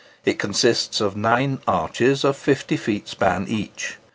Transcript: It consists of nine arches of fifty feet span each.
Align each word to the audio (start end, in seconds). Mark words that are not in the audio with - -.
It 0.25 0.39
consists 0.39 0.99
of 0.99 1.15
nine 1.15 1.59
arches 1.67 2.23
of 2.23 2.35
fifty 2.35 2.75
feet 2.75 3.07
span 3.07 3.45
each. 3.47 3.97